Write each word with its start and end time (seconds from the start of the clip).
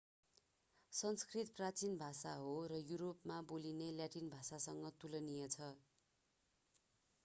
संस्कृत 0.93 1.51
प्राचिन 1.57 1.97
भाषा 1.99 2.31
हो 2.39 2.55
र 2.67 2.79
युरोपमा 2.85 3.39
बोलिने 3.47 3.91
ल्याटिन 3.93 4.29
भाषासँग 4.31 4.89
तुलनीय 5.01 5.47
छ 5.51 5.71